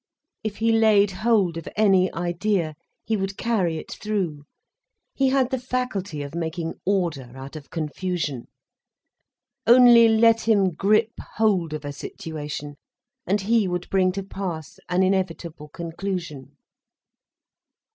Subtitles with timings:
[0.43, 2.73] If he laid hold of any idea,
[3.05, 4.45] he would carry it through.
[5.13, 8.47] He had the faculty of making order out of confusion.
[9.67, 12.77] Only let him grip hold of a situation,
[13.27, 16.57] and he would bring to pass an inevitable conclusion.